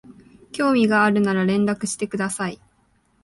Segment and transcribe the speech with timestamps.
[0.51, 2.59] 興味があるなら連絡してください